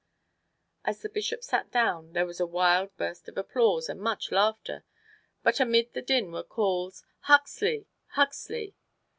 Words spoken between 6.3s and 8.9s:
were calls, "Huxley! Huxley!"